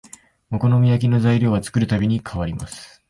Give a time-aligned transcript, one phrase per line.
[0.51, 2.99] お好み焼きの材料は作るたびに変わります